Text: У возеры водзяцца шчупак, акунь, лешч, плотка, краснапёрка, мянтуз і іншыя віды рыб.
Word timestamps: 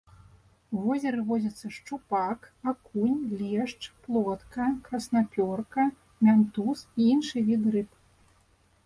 У 0.75 0.79
возеры 0.85 1.19
водзяцца 1.27 1.67
шчупак, 1.75 2.47
акунь, 2.71 3.19
лешч, 3.41 3.81
плотка, 4.07 4.65
краснапёрка, 4.89 5.87
мянтуз 6.29 6.79
і 7.03 7.11
іншыя 7.13 7.43
віды 7.53 7.69
рыб. 7.77 7.89